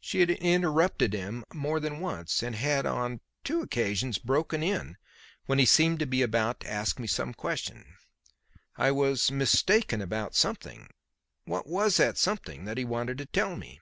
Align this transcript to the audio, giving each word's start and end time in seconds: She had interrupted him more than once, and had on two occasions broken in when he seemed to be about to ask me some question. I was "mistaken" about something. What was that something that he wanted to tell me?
She 0.00 0.20
had 0.20 0.28
interrupted 0.30 1.14
him 1.14 1.44
more 1.50 1.80
than 1.80 1.98
once, 2.00 2.42
and 2.42 2.54
had 2.54 2.84
on 2.84 3.22
two 3.42 3.62
occasions 3.62 4.18
broken 4.18 4.62
in 4.62 4.98
when 5.46 5.58
he 5.58 5.64
seemed 5.64 5.98
to 6.00 6.06
be 6.06 6.20
about 6.20 6.60
to 6.60 6.70
ask 6.70 6.98
me 6.98 7.06
some 7.06 7.32
question. 7.32 7.96
I 8.76 8.90
was 8.90 9.30
"mistaken" 9.30 10.02
about 10.02 10.34
something. 10.34 10.90
What 11.46 11.66
was 11.66 11.96
that 11.96 12.18
something 12.18 12.66
that 12.66 12.76
he 12.76 12.84
wanted 12.84 13.16
to 13.16 13.24
tell 13.24 13.56
me? 13.56 13.80